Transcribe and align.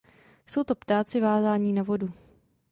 Jsou 0.47 0.63
to 0.63 0.75
ptáci 0.75 1.19
vázání 1.21 1.73
na 1.73 1.83
vodu. 1.83 2.13